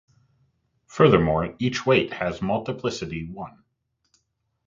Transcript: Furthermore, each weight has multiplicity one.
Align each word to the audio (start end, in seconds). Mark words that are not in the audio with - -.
Furthermore, 0.87 1.53
each 1.59 1.85
weight 1.85 2.11
has 2.13 2.41
multiplicity 2.41 3.27
one. 3.29 3.63